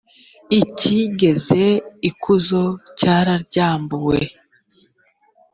icyigeze 0.59 1.63
ikuzo 2.09 2.63
cyararyambuwe 2.99 4.19